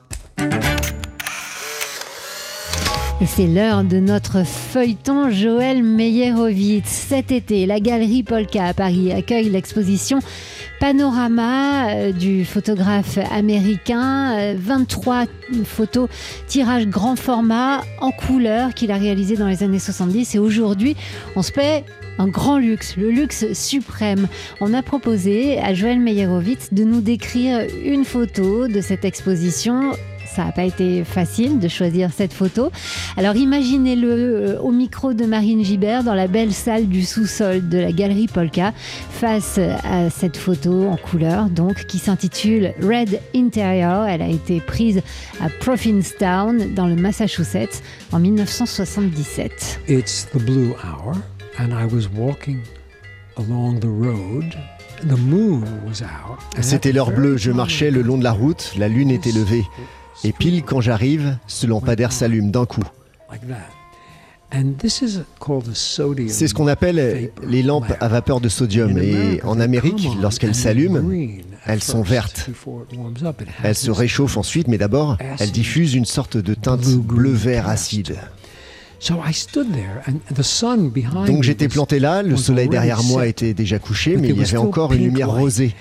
Et 3.19 3.25
c'est 3.25 3.47
l'heure 3.47 3.83
de 3.83 3.97
notre 3.97 4.45
feuilleton 4.45 5.31
Joël 5.31 5.81
Meyerowitz. 5.81 6.85
Cet 6.85 7.31
été, 7.31 7.65
la 7.65 7.79
galerie 7.79 8.21
Polka 8.21 8.65
à 8.65 8.73
Paris 8.75 9.11
accueille 9.11 9.49
l'exposition 9.49 10.19
Panorama 10.85 11.89
euh, 11.89 12.11
du 12.11 12.45
photographe 12.45 13.17
américain. 13.31 14.37
Euh, 14.37 14.55
23 14.55 15.25
photos, 15.63 16.07
tirage 16.45 16.85
grand 16.85 17.15
format 17.15 17.81
en 18.01 18.11
couleur 18.11 18.75
qu'il 18.75 18.91
a 18.91 18.97
réalisé 18.97 19.35
dans 19.35 19.47
les 19.47 19.63
années 19.63 19.79
70. 19.79 20.35
Et 20.35 20.37
aujourd'hui, 20.37 20.95
on 21.35 21.41
se 21.41 21.51
paie 21.51 21.85
un 22.19 22.27
grand 22.27 22.59
luxe, 22.59 22.97
le 22.97 23.09
luxe 23.09 23.51
suprême. 23.53 24.27
On 24.61 24.75
a 24.75 24.83
proposé 24.83 25.57
à 25.57 25.73
Joël 25.73 25.99
Meyerowitz 25.99 26.71
de 26.71 26.83
nous 26.83 27.01
décrire 27.01 27.65
une 27.83 28.05
photo 28.05 28.67
de 28.67 28.79
cette 28.79 29.05
exposition. 29.05 29.93
Ça 30.35 30.43
n'a 30.43 30.51
pas 30.51 30.65
été 30.65 31.05
facile 31.05 31.59
de 31.59 31.67
choisir 31.69 32.09
cette 32.11 32.33
photo. 32.33 32.69
Alors 33.15 33.37
imaginez-le 33.37 34.09
euh, 34.09 34.59
au 34.59 34.71
micro 34.71 35.13
de 35.13 35.23
Marine 35.25 35.63
Gibert 35.63 36.03
dans 36.03 36.13
la 36.13 36.27
belle 36.27 36.51
salle 36.51 36.87
du 36.87 37.05
sous-sol 37.05 37.69
de 37.69 37.77
la 37.77 37.93
galerie 37.93 38.27
Polka 38.27 38.73
face 39.11 39.57
à 39.57 40.09
cette 40.09 40.35
photo 40.35 40.89
en 40.89 40.97
couleur 40.97 41.49
donc 41.49 41.85
qui 41.85 41.99
s'intitule 41.99 42.73
Red 42.81 43.21
Interior. 43.33 44.05
Elle 44.07 44.21
a 44.21 44.27
été 44.27 44.59
prise 44.59 45.01
à 45.39 45.47
Provincetown 45.47 46.73
dans 46.73 46.87
le 46.87 46.95
Massachusetts 46.95 47.81
en 48.11 48.19
1977. 48.19 49.79
It's 49.87 50.27
the 50.33 50.39
blue 50.39 50.73
hour, 50.83 51.15
and 51.59 51.69
I 51.69 51.85
was 51.85 52.09
walking 52.13 52.59
along 53.37 53.79
the 53.79 53.85
road. 53.85 54.53
The 55.01 55.17
moon 55.17 55.63
was 55.87 56.01
out. 56.01 56.39
and 56.57 56.61
C'était 56.61 56.91
l'heure 56.91 57.11
bleue, 57.11 57.37
je 57.37 57.51
marchais 57.51 57.89
le 57.89 58.01
long 58.01 58.17
de 58.17 58.23
la 58.23 58.31
route, 58.33 58.73
la 58.77 58.89
lune 58.89 59.11
était 59.11 59.31
levée. 59.31 59.63
Et 60.23 60.31
pile 60.31 60.63
quand 60.63 60.81
j'arrive, 60.81 61.37
ce 61.47 61.67
lampadaire 61.67 62.11
s'allume 62.11 62.51
d'un 62.51 62.65
coup. 62.65 62.83
C'est 66.27 66.47
ce 66.47 66.53
qu'on 66.53 66.67
appelle 66.67 67.31
les 67.43 67.63
lampes 67.63 67.89
lamp. 67.89 67.97
à 67.99 68.07
vapeur 68.07 68.39
de 68.39 68.49
sodium. 68.49 68.97
Et 68.97 69.41
en 69.43 69.59
Amérique, 69.59 70.07
lorsqu'elles 70.21 70.55
s'allument, 70.55 71.01
elles 71.65 71.83
sont 71.83 72.01
vertes. 72.01 72.49
elles 73.63 73.75
se 73.75 73.91
réchauffent 73.91 74.37
ensuite, 74.37 74.67
mais 74.67 74.77
d'abord, 74.77 75.17
elles 75.39 75.51
diffusent 75.51 75.95
une 75.95 76.05
sorte 76.05 76.37
de 76.37 76.53
teinte 76.53 76.85
bleu-vert 76.85 77.67
acide. 77.67 78.15
Donc 81.27 81.43
j'étais 81.43 81.67
planté 81.67 81.99
là, 81.99 82.23
le 82.23 82.37
soleil 82.37 82.69
derrière 82.69 83.03
moi 83.03 83.27
était 83.27 83.53
déjà 83.53 83.79
couché, 83.79 84.17
mais 84.17 84.29
il 84.29 84.37
y 84.37 84.43
avait 84.43 84.57
encore 84.57 84.93
une 84.93 85.03
lumière 85.03 85.29
rosée. 85.29 85.75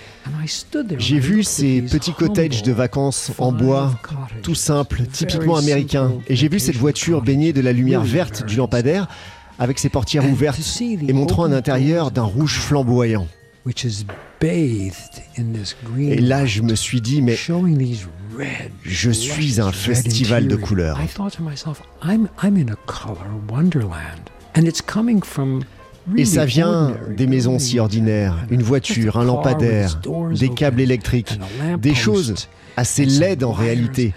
J'ai 0.99 1.19
vu 1.19 1.43
ces 1.45 1.83
petits 1.83 2.13
cottages 2.13 2.63
de 2.63 2.73
vacances 2.73 3.33
en 3.39 3.53
bois, 3.53 3.93
tout 4.43 4.55
simple, 4.55 5.03
typiquement 5.13 5.57
américain, 5.57 6.13
et 6.29 6.37
j'ai 6.37 6.49
vu 6.49 6.59
cette 6.59 6.77
voiture 6.77 7.23
baignée 7.23 7.53
de 7.53 7.61
la 7.61 7.73
lumière 7.73 8.03
verte 8.03 8.45
du 8.45 8.57
lampadaire 8.57 9.09
avec 9.59 9.79
ses 9.79 9.89
portières 9.89 10.29
ouvertes 10.29 10.61
et 10.81 11.13
montrant 11.13 11.45
un 11.45 11.53
intérieur 11.53 12.11
d'un 12.11 12.23
rouge 12.25 12.59
flamboyant. 12.59 13.27
Et 14.45 16.21
là, 16.21 16.47
je 16.47 16.63
me 16.63 16.75
suis 16.75 17.01
dit, 17.01 17.23
mais 17.23 17.37
je 18.83 19.11
suis 19.11 19.61
un 19.61 19.73
festival 19.73 20.49
de 20.49 20.57
couleurs. 20.57 20.99
Et 26.17 26.25
ça 26.27 26.45
vient 26.45 26.95
des 27.17 27.27
maisons 27.27 27.59
si 27.59 27.79
ordinaires, 27.79 28.37
une 28.51 28.63
voiture, 28.63 29.17
un 29.19 29.25
lampadaire, 29.25 30.01
des 30.39 30.51
câbles 30.51 30.81
électriques, 30.81 31.39
des 31.79 31.95
choses 31.95 32.49
assez 32.77 33.07
laides 33.07 33.45
en 33.45 33.53
réalité. 33.53 34.13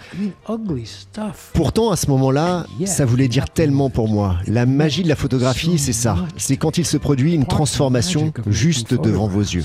Pourtant, 1.54 1.90
à 1.90 1.96
ce 1.96 2.10
moment-là, 2.10 2.66
ça 2.84 3.04
voulait 3.04 3.28
dire 3.28 3.48
tellement 3.48 3.88
pour 3.88 4.08
moi. 4.08 4.36
La 4.46 4.66
magie 4.66 5.02
de 5.04 5.08
la 5.08 5.16
photographie, 5.16 5.78
c'est 5.78 5.92
ça. 5.92 6.16
C'est 6.36 6.56
quand 6.56 6.76
il 6.76 6.84
se 6.84 6.96
produit 6.96 7.34
une 7.34 7.46
transformation 7.46 8.32
juste 8.48 8.94
devant 8.94 9.28
vos 9.28 9.40
yeux. 9.40 9.64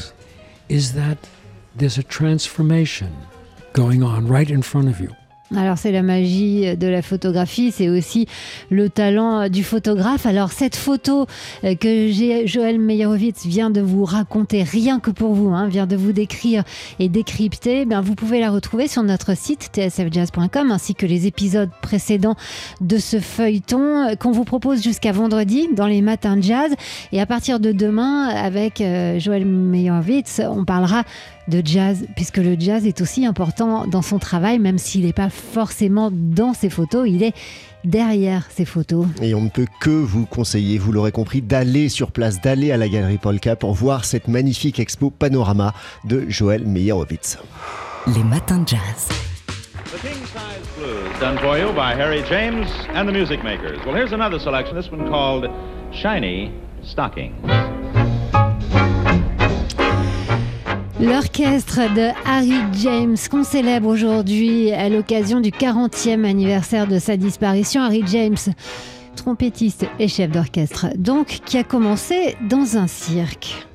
is 0.70 0.93
that 0.93 1.17
there's 1.75 1.98
a 1.98 2.03
transformation 2.03 3.15
going 3.74 4.03
on 4.03 4.27
right 4.27 4.50
in 4.50 4.62
front 4.62 4.88
of 4.89 5.00
you. 5.00 5.15
Alors 5.56 5.78
c'est 5.78 5.92
la 5.92 6.02
magie 6.02 6.76
de 6.76 6.88
la 6.88 7.02
photographie, 7.02 7.72
c'est 7.72 7.90
aussi 7.90 8.28
le 8.72 8.90
talent 8.90 9.50
du 9.50 9.64
photographe. 9.64 10.26
Alors 10.26 10.52
cette 10.52 10.76
photo 10.76 11.28
euh, 11.64 11.76
que 11.76 12.12
Joël 12.46 12.80
Meyerowitz 12.80 13.46
vient 13.46 13.70
de 13.70 13.82
vous 13.82 14.04
raconter, 14.04 14.64
rien 14.64 15.00
que 15.00 15.12
pour 15.12 15.34
vous, 15.34 15.50
hein, 15.50 15.68
vient 15.68 15.86
de 15.86 15.96
vous 15.96 16.12
décrire 16.12 16.64
et 17.00 17.08
décrypter, 17.08 17.86
eh 17.90 17.96
vous 18.02 18.16
pouvez 18.16 18.40
la 18.40 18.50
retrouver 18.50 18.88
sur 18.88 19.04
notre 19.04 19.38
site 19.38 19.70
tsfjazz.com 19.74 20.72
ainsi 20.72 20.96
que 20.96 21.06
les 21.06 21.28
épisodes 21.28 21.70
précédents 21.82 22.36
de 22.82 22.98
ce 22.98 23.20
feuilleton 23.20 24.10
euh, 24.10 24.16
qu'on 24.16 24.32
vous 24.32 24.46
propose 24.46 24.82
jusqu'à 24.82 25.12
vendredi 25.12 25.70
dans 25.76 25.88
les 25.88 26.02
matins 26.02 26.38
de 26.38 26.44
jazz. 26.44 26.74
Et 27.12 27.22
à 27.22 27.26
partir 27.26 27.60
de 27.60 27.72
demain, 27.72 28.28
avec 28.28 28.82
euh, 28.82 29.20
Joël 29.20 29.46
Meyerowitz, 29.46 30.42
on 30.44 30.66
parlera 30.66 31.04
de 31.48 31.62
jazz, 31.64 32.06
puisque 32.16 32.38
le 32.38 32.56
jazz 32.60 32.86
est 32.86 33.02
aussi 33.02 33.26
important 33.26 33.86
dans 33.88 34.02
son 34.02 34.20
travail, 34.20 34.60
même 34.60 34.78
s'il 34.78 35.06
n'est 35.06 35.14
pas 35.14 35.30
forcément 35.30 36.10
dans 36.12 36.54
ses 36.54 36.70
photos, 36.70 37.08
il 37.10 37.24
est 37.24 37.34
derrière 37.84 38.48
ses 38.50 38.66
photos. 38.66 39.06
Et 39.22 39.34
on 39.36 39.42
ne 39.42 39.50
peut 39.50 39.68
que 39.82 39.90
vous 39.90 40.26
conseiller, 40.26 40.78
vous 40.78 40.92
l'aurez 40.92 41.12
compris, 41.12 41.42
d'aller 41.42 41.90
sur 41.90 42.12
place, 42.12 42.42
d'aller 42.42 42.72
à 42.72 42.78
la 42.78 42.88
galerie 42.88 43.18
Polka 43.18 43.56
pour 43.56 43.74
voir 43.74 44.06
cette 44.06 44.28
magnifique 44.28 44.80
expo 44.80 45.10
Panorama 45.10 45.74
de 46.06 46.26
Joël 46.30 46.66
Meyerowitz. 46.66 47.38
Les 48.08 48.24
matins 48.24 48.60
de 48.60 48.70
jazz. 48.70 49.10
The 49.86 50.02
King 50.02 50.26
Size 50.26 50.68
Blues, 50.78 51.20
done 51.20 51.38
for 51.38 51.58
you 51.58 51.72
by 51.74 51.94
Harry 51.94 52.24
James 52.28 52.68
and 52.96 53.06
the 53.06 53.12
Music 53.12 53.44
Makers. 53.44 53.78
Well, 53.86 53.96
here's 53.96 54.14
another 54.14 54.40
selection, 54.40 54.76
this 54.76 54.90
one 54.92 55.08
called 55.08 55.48
Shiny 55.92 56.52
Stockings. 56.84 57.62
L'orchestre 61.04 61.94
de 61.94 62.12
Harry 62.26 62.54
James 62.82 63.18
qu'on 63.30 63.44
célèbre 63.44 63.90
aujourd'hui 63.90 64.72
à 64.72 64.88
l'occasion 64.88 65.42
du 65.42 65.50
40e 65.50 66.24
anniversaire 66.24 66.88
de 66.88 66.98
sa 66.98 67.18
disparition. 67.18 67.82
Harry 67.82 68.04
James, 68.08 68.38
trompettiste 69.18 69.86
et 70.00 70.08
chef 70.08 70.32
d'orchestre, 70.32 70.88
donc 70.96 71.42
qui 71.46 71.58
a 71.58 71.66
commencé 71.66 72.38
dans 72.50 72.78
un 72.78 72.88
cirque. 72.88 73.68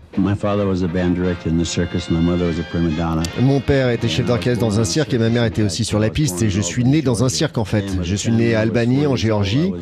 Mon 3.41 3.61
père 3.61 3.91
était 3.91 4.09
chef 4.09 4.27
d'orchestre 4.27 4.61
dans 4.61 4.81
un 4.81 4.85
cirque 4.85 5.15
et 5.15 5.19
ma 5.19 5.29
mère 5.31 5.45
était 5.45 5.63
aussi 5.63 5.85
sur 5.85 5.99
la 5.99 6.11
piste 6.11 6.43
et 6.43 6.51
je 6.51 6.61
suis 6.61 6.85
né 6.85 7.03
dans 7.03 7.25
un 7.25 7.29
cirque 7.29 7.59
en 7.59 7.65
fait. 7.65 7.85
Je 8.03 8.17
suis 8.17 8.33
né 8.33 8.55
à 8.55 8.61
Albany 8.61 9.07
en 9.07 9.17
Géorgie. 9.17 9.73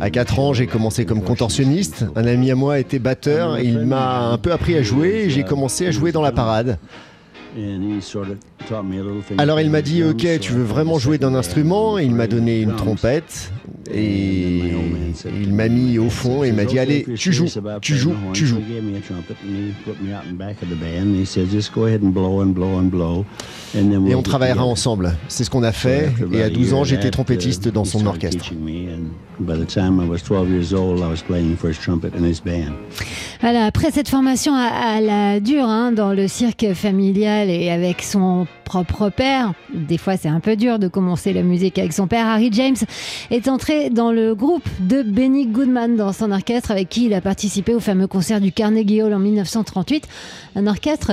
À 0.00 0.10
4 0.10 0.38
ans, 0.38 0.52
j'ai 0.52 0.66
commencé 0.66 1.04
comme 1.04 1.22
contorsionniste. 1.22 2.04
Un 2.14 2.26
ami 2.26 2.50
à 2.50 2.54
moi 2.54 2.78
était 2.78 2.98
batteur, 2.98 3.58
il 3.58 3.80
m'a 3.80 4.28
un 4.30 4.38
peu 4.38 4.52
appris 4.52 4.76
à 4.76 4.82
jouer 4.82 5.24
et 5.26 5.30
j'ai 5.30 5.44
commencé 5.44 5.86
à 5.86 5.90
jouer 5.90 6.12
dans 6.12 6.22
la 6.22 6.32
parade. 6.32 6.78
Alors 9.38 9.60
il 9.60 9.70
m'a 9.70 9.82
dit 9.82 10.02
ok 10.02 10.26
tu 10.40 10.52
veux 10.52 10.64
vraiment 10.64 10.98
jouer 10.98 11.18
d'un 11.18 11.34
instrument 11.34 11.98
Il 11.98 12.14
m'a 12.14 12.26
donné 12.26 12.60
une 12.60 12.74
trompette 12.74 13.50
et 13.92 14.72
il 15.40 15.52
m'a 15.52 15.68
mis 15.68 15.98
au 15.98 16.10
fond 16.10 16.44
et 16.44 16.48
il 16.48 16.54
m'a 16.54 16.64
dit 16.64 16.78
allez 16.78 17.06
tu 17.16 17.32
joues, 17.32 17.46
tu 17.80 17.96
joues, 17.96 18.14
tu 18.32 18.46
joues. 18.46 18.60
Et 23.74 24.14
on 24.14 24.22
travaillera 24.22 24.64
ensemble. 24.64 25.14
C'est 25.28 25.44
ce 25.44 25.50
qu'on 25.50 25.62
a 25.62 25.72
fait 25.72 26.12
et 26.32 26.42
à 26.42 26.50
12 26.50 26.74
ans 26.74 26.84
j'étais 26.84 27.10
trompettiste 27.10 27.68
dans 27.68 27.84
son 27.84 28.06
orchestre. 28.06 28.52
Voilà, 33.40 33.66
après 33.66 33.90
cette 33.90 34.08
formation 34.08 34.54
à, 34.54 35.00
la 35.00 35.40
dure 35.40 35.66
hein, 35.66 35.92
dans 35.92 36.12
le 36.12 36.26
cirque 36.26 36.72
familial 36.74 37.45
et 37.50 37.70
avec 37.70 38.02
son 38.02 38.46
propre 38.64 39.10
père, 39.10 39.52
des 39.72 39.98
fois 39.98 40.16
c'est 40.16 40.28
un 40.28 40.40
peu 40.40 40.56
dur 40.56 40.78
de 40.78 40.88
commencer 40.88 41.32
la 41.32 41.42
musique 41.42 41.78
avec 41.78 41.92
son 41.92 42.06
père, 42.06 42.26
Harry 42.26 42.50
James 42.52 42.76
est 43.30 43.48
entré 43.48 43.90
dans 43.90 44.12
le 44.12 44.34
groupe 44.34 44.68
de 44.80 45.02
Benny 45.02 45.46
Goodman 45.46 45.96
dans 45.96 46.12
son 46.12 46.32
orchestre 46.32 46.70
avec 46.70 46.88
qui 46.88 47.06
il 47.06 47.14
a 47.14 47.20
participé 47.20 47.74
au 47.74 47.80
fameux 47.80 48.06
concert 48.06 48.40
du 48.40 48.52
Carnegie 48.52 49.02
Hall 49.02 49.14
en 49.14 49.18
1938. 49.18 50.08
Un 50.56 50.66
orchestre 50.66 51.12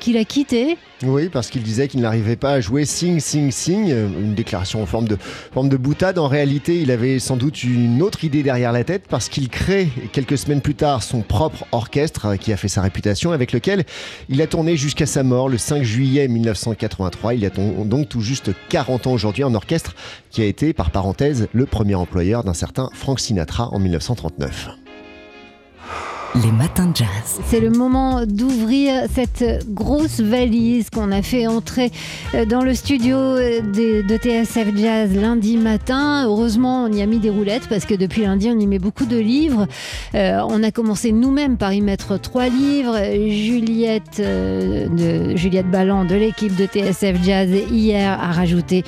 qu'il 0.00 0.16
a 0.16 0.24
quitté. 0.24 0.76
Oui, 1.02 1.28
parce 1.28 1.48
qu'il 1.48 1.62
disait 1.62 1.88
qu'il 1.88 2.00
n'arrivait 2.00 2.36
pas 2.36 2.52
à 2.52 2.60
jouer 2.60 2.84
Sing, 2.84 3.20
Sing, 3.20 3.50
Sing, 3.52 3.88
une 3.88 4.34
déclaration 4.34 4.82
en 4.82 4.86
forme 4.86 5.08
de, 5.08 5.16
forme 5.52 5.68
de 5.68 5.76
boutade. 5.76 6.18
En 6.18 6.28
réalité, 6.28 6.80
il 6.80 6.90
avait 6.90 7.18
sans 7.18 7.36
doute 7.36 7.62
une 7.62 8.02
autre 8.02 8.24
idée 8.24 8.42
derrière 8.42 8.72
la 8.72 8.84
tête 8.84 9.04
parce 9.08 9.28
qu'il 9.28 9.48
crée 9.48 9.88
quelques 10.12 10.36
semaines 10.36 10.60
plus 10.60 10.74
tard 10.74 11.02
son 11.02 11.22
propre 11.22 11.64
orchestre 11.72 12.36
qui 12.36 12.52
a 12.52 12.56
fait 12.56 12.68
sa 12.68 12.82
réputation, 12.82 13.32
avec 13.32 13.52
lequel 13.52 13.84
il 14.28 14.42
a 14.42 14.46
tourné 14.46 14.76
jusqu'à 14.76 15.06
sa 15.06 15.22
mort 15.22 15.48
le 15.48 15.58
5 15.58 15.82
juillet 15.82 16.28
1983. 16.28 17.34
Il 17.34 17.44
a 17.44 17.50
donc 17.50 18.08
tout 18.08 18.20
juste 18.20 18.50
40 18.68 19.06
ans 19.06 19.12
aujourd'hui 19.12 19.44
en 19.44 19.54
orchestre 19.54 19.94
qui 20.30 20.42
a 20.42 20.44
été, 20.44 20.72
par 20.72 20.90
parenthèse, 20.90 21.48
le 21.52 21.66
premier 21.66 21.94
employeur 21.94 22.44
d'un 22.44 22.54
certain 22.54 22.90
Frank 22.94 23.20
Sinatra 23.20 23.68
en 23.72 23.78
1939 23.78 24.79
les 26.34 26.52
matins 26.52 26.86
de 26.86 26.96
jazz. 26.96 27.40
C'est 27.46 27.60
le 27.60 27.70
moment 27.70 28.24
d'ouvrir 28.24 29.04
cette 29.12 29.64
grosse 29.68 30.20
valise 30.20 30.88
qu'on 30.90 31.10
a 31.10 31.22
fait 31.22 31.46
entrer 31.46 31.90
euh, 32.34 32.44
dans 32.44 32.62
le 32.62 32.74
studio 32.74 33.16
euh, 33.16 33.60
de, 33.60 34.16
TSF 34.16 34.76
Jazz 34.76 35.14
lundi 35.14 35.56
matin. 35.56 36.24
Heureusement, 36.26 36.84
on 36.84 36.92
y 36.92 37.02
a 37.02 37.06
mis 37.06 37.18
des 37.18 37.30
roulettes 37.30 37.68
parce 37.68 37.84
que 37.84 37.94
depuis 37.94 38.22
lundi, 38.22 38.48
on 38.48 38.58
y 38.58 38.66
met 38.66 38.78
beaucoup 38.78 39.06
de 39.06 39.18
livres. 39.18 39.66
Euh, 40.14 40.40
on 40.48 40.62
a 40.62 40.70
commencé 40.70 41.10
nous-mêmes 41.10 41.56
par 41.56 41.72
y 41.72 41.80
mettre 41.80 42.20
trois 42.20 42.48
livres. 42.48 42.96
Juliette, 43.28 44.20
de, 44.20 45.36
Juliette 45.36 45.70
Balland 45.70 46.04
de 46.04 46.14
l'équipe 46.14 46.54
de 46.54 46.66
TSF 46.66 47.22
Jazz 47.24 47.50
hier 47.70 48.12
a 48.20 48.30
rajouté 48.32 48.84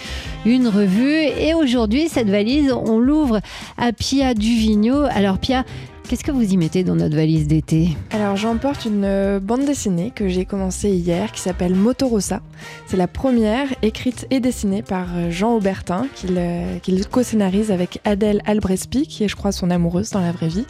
une 0.47 0.69
revue. 0.69 1.13
Et 1.13 1.55
aujourd'hui, 1.55 2.09
cette 2.09 2.29
valise, 2.29 2.73
on 2.73 2.99
l'ouvre 2.99 3.41
à 3.79 3.93
Pia 3.93 4.35
Duvigneau. 4.35 5.05
Alors 5.11 5.39
Pia, 5.39 5.65
Qu'est-ce 6.13 6.25
que 6.25 6.31
vous 6.31 6.53
y 6.53 6.59
mettez 6.59 6.85
dans 6.85 6.95
notre 6.95 7.17
valise 7.17 7.47
d'été 7.47 7.97
Alors 8.11 8.37
j'emporte 8.37 8.85
une 8.85 9.07
euh, 9.07 9.41
bande 9.41 9.65
dessinée 9.65 10.13
que 10.15 10.29
j'ai 10.29 10.45
commencée 10.45 10.91
hier 10.91 11.33
qui 11.33 11.41
s'appelle 11.41 11.75
Motorosa. 11.75 12.43
C'est 12.87 12.99
la 12.99 13.09
première 13.09 13.69
écrite 13.81 14.27
et 14.29 14.39
dessinée 14.39 14.83
par 14.83 15.07
euh, 15.17 15.31
Jean 15.31 15.55
Aubertin 15.55 16.07
qu'il 16.13 17.09
co-scénarise 17.09 17.71
avec 17.71 17.99
Adèle 18.05 18.43
Albrespi 18.45 19.07
qui 19.07 19.25
est 19.25 19.29
je 19.29 19.37
crois 19.37 19.53
son 19.53 19.71
amoureuse 19.71 20.11
dans 20.11 20.21
la 20.21 20.33
vraie 20.33 20.49
vie. 20.49 20.67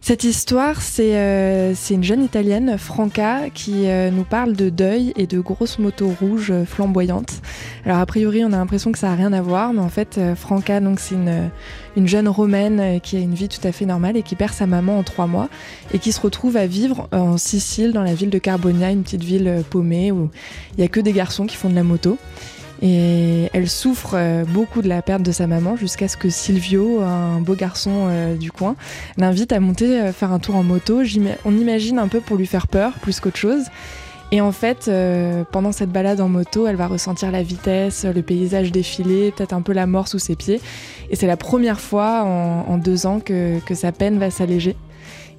Cette 0.00 0.24
histoire, 0.24 0.80
c'est 0.80 1.16
euh, 1.16 1.74
une 1.90 2.04
jeune 2.04 2.22
italienne, 2.22 2.78
Franca, 2.78 3.50
qui 3.52 3.88
euh, 3.88 4.10
nous 4.10 4.24
parle 4.24 4.54
de 4.54 4.70
deuil 4.70 5.12
et 5.16 5.26
de 5.26 5.40
grosses 5.40 5.78
motos 5.78 6.14
rouges 6.20 6.52
euh, 6.52 6.64
flamboyantes. 6.64 7.42
Alors 7.84 7.98
a 7.98 8.06
priori, 8.06 8.44
on 8.44 8.52
a 8.52 8.56
l'impression 8.56 8.92
que 8.92 8.98
ça 8.98 9.08
n'a 9.08 9.16
rien 9.16 9.32
à 9.32 9.42
voir, 9.42 9.72
mais 9.72 9.80
en 9.80 9.88
fait, 9.88 10.20
Franca, 10.36 10.80
donc 10.80 11.00
c'est 11.00 11.14
une, 11.14 11.50
une, 11.96 12.06
jeune 12.06 12.28
romaine 12.28 13.00
qui 13.00 13.16
a 13.16 13.20
une 13.20 13.34
vie 13.34 13.48
tout 13.48 13.66
à 13.66 13.72
fait 13.72 13.86
normale 13.86 14.16
et 14.16 14.22
qui 14.22 14.36
perd 14.36 14.52
sa 14.52 14.66
maman 14.66 14.98
en 14.98 15.02
trois 15.02 15.26
mois 15.26 15.48
et 15.92 15.98
qui 15.98 16.12
se 16.12 16.20
retrouve 16.20 16.56
à 16.56 16.66
vivre 16.66 17.08
en 17.12 17.36
Sicile, 17.36 17.92
dans 17.92 18.02
la 18.02 18.14
ville 18.14 18.30
de 18.30 18.38
Carbonia, 18.38 18.90
une 18.90 19.02
petite 19.02 19.24
ville 19.24 19.62
paumée 19.68 20.12
où 20.12 20.30
il 20.72 20.80
n'y 20.80 20.84
a 20.84 20.88
que 20.88 21.00
des 21.00 21.12
garçons 21.12 21.46
qui 21.46 21.56
font 21.56 21.70
de 21.70 21.74
la 21.74 21.84
moto. 21.84 22.18
Et 22.80 23.48
elle 23.52 23.68
souffre 23.68 24.12
euh, 24.14 24.44
beaucoup 24.44 24.82
de 24.82 24.88
la 24.88 25.02
perte 25.02 25.22
de 25.22 25.32
sa 25.32 25.46
maman 25.46 25.76
jusqu'à 25.76 26.06
ce 26.06 26.16
que 26.16 26.30
Silvio, 26.30 27.00
un 27.00 27.40
beau 27.40 27.54
garçon 27.54 28.06
euh, 28.08 28.36
du 28.36 28.52
coin, 28.52 28.76
l'invite 29.16 29.52
à 29.52 29.58
monter 29.58 30.00
euh, 30.00 30.12
faire 30.12 30.32
un 30.32 30.38
tour 30.38 30.54
en 30.54 30.62
moto. 30.62 31.02
On 31.44 31.56
imagine 31.56 31.98
un 31.98 32.08
peu 32.08 32.20
pour 32.20 32.36
lui 32.36 32.46
faire 32.46 32.68
peur 32.68 32.92
plus 33.00 33.20
qu'autre 33.20 33.36
chose. 33.36 33.64
Et 34.30 34.42
en 34.42 34.52
fait, 34.52 34.90
pendant 35.52 35.72
cette 35.72 35.90
balade 35.90 36.20
en 36.20 36.28
moto, 36.28 36.66
elle 36.66 36.76
va 36.76 36.86
ressentir 36.86 37.32
la 37.32 37.42
vitesse, 37.42 38.04
le 38.04 38.20
paysage 38.20 38.70
défiler, 38.70 39.32
peut-être 39.32 39.54
un 39.54 39.62
peu 39.62 39.72
la 39.72 39.86
mort 39.86 40.06
sous 40.06 40.18
ses 40.18 40.36
pieds. 40.36 40.60
Et 41.08 41.16
c'est 41.16 41.26
la 41.26 41.38
première 41.38 41.80
fois 41.80 42.24
en, 42.24 42.76
deux 42.76 43.06
ans 43.06 43.20
que 43.20 43.58
sa 43.72 43.90
peine 43.90 44.18
va 44.18 44.30
s'alléger. 44.30 44.76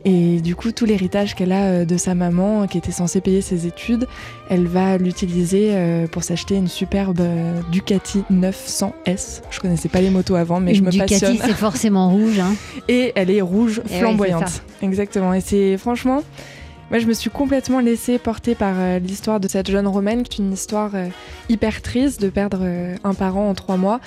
Et 0.06 0.40
du 0.40 0.56
coup, 0.56 0.72
tout 0.72 0.86
l'héritage 0.86 1.36
qu'elle 1.36 1.52
a 1.52 1.64
euh, 1.66 1.86
de 1.86 1.98
sa 1.98 2.16
maman, 2.16 2.68
qui 2.68 2.78
était 2.78 2.92
censée 2.92 3.20
payer 3.20 3.42
ses 3.42 3.68
études, 3.68 4.08
elle 4.50 4.66
va 4.68 4.98
l'utiliser 4.98 5.72
euh, 5.74 6.08
pour 6.08 6.24
s'acheter 6.24 6.56
une 6.56 6.70
superbe 6.70 7.20
euh, 7.20 7.60
Ducati 7.72 8.24
900S. 8.32 9.42
Je 9.52 9.60
connaissais 9.60 9.90
pas 9.90 10.00
les 10.02 10.10
motos 10.10 10.36
avant, 10.36 10.60
mais 10.62 10.72
Une 10.72 10.78
je 10.78 10.82
me 10.84 10.92
Ducati, 10.92 11.14
passionne. 11.16 11.38
c'est 11.44 11.54
forcément 11.54 12.10
rouge. 12.10 12.40
hein. 12.40 12.54
Et 12.88 13.12
elle 13.16 13.30
est 13.30 13.42
rouge 13.42 13.82
Eh 13.90 14.00
flamboyante. 14.00 14.64
Exactement. 14.82 15.34
Et 15.34 15.42
c'est 15.42 15.78
franchement, 15.78 16.24
moi 16.90 17.00
je 17.00 17.06
me 17.06 17.14
suis 17.14 17.30
complètement 17.30 17.80
laissée 17.82 18.20
porter 18.20 18.56
par 18.56 18.76
l'histoire 19.02 19.40
de 19.42 19.48
cette 19.50 19.70
jeune 19.70 19.88
romaine, 19.88 20.24
qui 20.24 20.42
est 20.42 20.46
une 20.46 20.54
histoire 20.54 20.92
hyper 21.50 21.82
triste 21.82 22.22
de 22.22 22.30
perdre 22.30 22.66
un 23.04 23.14
parent 23.14 23.50
en 23.50 23.54
trois 23.54 23.76
mois, 23.78 24.00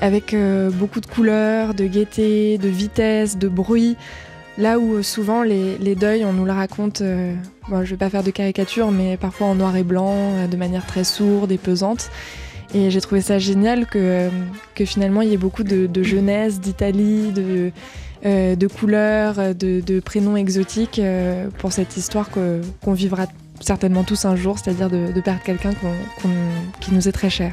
avec 0.00 0.34
beaucoup 0.74 1.00
de 1.00 1.06
couleurs, 1.06 1.74
de 1.74 1.86
gaieté, 1.86 2.56
de 2.58 2.68
vitesse, 2.68 3.36
de 3.36 3.48
bruit. 3.48 3.96
Là 4.58 4.78
où 4.78 4.94
euh, 4.94 5.02
souvent 5.02 5.42
les, 5.42 5.94
deuils, 5.94 6.24
on 6.24 6.32
nous 6.32 6.44
le 6.44 6.52
raconte, 6.52 7.00
euh, 7.00 7.34
bon, 7.68 7.84
je 7.84 7.90
vais 7.90 7.96
pas 7.96 8.10
faire 8.10 8.22
de 8.22 8.30
caricature, 8.30 8.90
mais 8.90 9.16
parfois 9.16 9.46
en 9.46 9.54
noir 9.54 9.76
et 9.76 9.84
blanc, 9.84 10.14
euh, 10.14 10.46
de 10.46 10.56
manière 10.56 10.86
très 10.86 11.04
sourde 11.04 11.52
et 11.52 11.58
pesante. 11.58 12.10
Et 12.74 12.90
j'ai 12.90 13.00
trouvé 13.00 13.20
ça 13.20 13.38
génial 13.38 13.86
que, 13.86 13.98
euh, 13.98 14.28
finalement 14.84 15.20
il 15.22 15.28
y 15.28 15.34
ait 15.34 15.38
beaucoup 15.38 15.64
de, 15.64 16.02
jeunesse, 16.02 16.60
d'Italie, 16.60 17.32
de, 17.32 18.66
couleurs, 18.68 19.54
de, 19.54 20.00
prénoms 20.00 20.36
exotiques 20.36 21.00
pour 21.58 21.72
cette 21.72 21.96
histoire 21.96 22.30
qu'on 22.30 22.92
vivra 22.92 23.26
certainement 23.60 24.04
tous 24.04 24.24
un 24.24 24.36
jour, 24.36 24.58
c'est-à-dire 24.58 24.90
de, 24.90 25.12
de 25.12 25.20
perdre 25.20 25.42
quelqu'un 25.42 25.70
qui 26.80 26.94
nous 26.94 27.08
est 27.08 27.12
très 27.12 27.30
cher. 27.30 27.52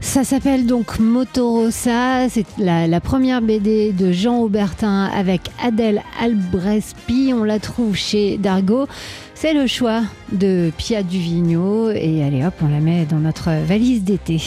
Ça 0.00 0.22
s'appelle 0.24 0.66
donc 0.66 0.98
Motorosa. 1.00 2.28
C'est 2.28 2.46
la, 2.58 2.86
la 2.86 3.00
première 3.00 3.42
BD 3.42 3.92
de 3.92 4.12
Jean 4.12 4.38
Aubertin 4.38 5.04
avec 5.06 5.50
Adèle 5.62 6.02
Albrespi. 6.20 7.32
On 7.34 7.44
la 7.44 7.58
trouve 7.58 7.96
chez 7.96 8.38
Dargo. 8.38 8.86
C'est 9.34 9.54
le 9.54 9.66
choix 9.66 10.02
de 10.32 10.70
Pia 10.76 11.02
Duvigneau. 11.02 11.90
Et 11.90 12.22
allez 12.24 12.44
hop, 12.44 12.54
on 12.62 12.68
la 12.68 12.80
met 12.80 13.06
dans 13.06 13.18
notre 13.18 13.50
valise 13.66 14.04
d'été. 14.04 14.40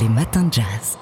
Les 0.00 0.08
matins 0.08 0.44
de 0.44 0.52
jazz. 0.54 0.98